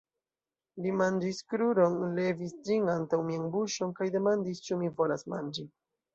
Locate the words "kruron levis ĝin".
1.53-2.89